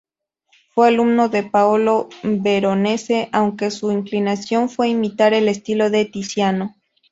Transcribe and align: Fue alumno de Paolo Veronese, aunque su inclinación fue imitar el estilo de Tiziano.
Fue 0.73 0.87
alumno 0.87 1.29
de 1.29 1.43
Paolo 1.43 2.09
Veronese, 2.23 3.29
aunque 3.33 3.69
su 3.69 3.91
inclinación 3.91 4.67
fue 4.67 4.89
imitar 4.89 5.35
el 5.35 5.47
estilo 5.47 5.91
de 5.91 6.05
Tiziano. 6.05 6.75